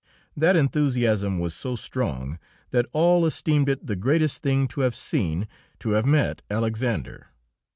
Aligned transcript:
That 0.35 0.55
enthusiasm 0.55 1.37
was 1.37 1.53
so 1.53 1.75
strong 1.75 2.39
that 2.71 2.87
all 2.91 3.23
esteemed 3.23 3.69
it 3.69 3.85
the 3.85 3.95
greatest 3.95 4.41
thing 4.41 4.67
to 4.69 4.81
have 4.81 4.95
seen, 4.95 5.47
to 5.77 5.91
have 5.91 6.07
met 6.07 6.41
Alexander. 6.49 7.27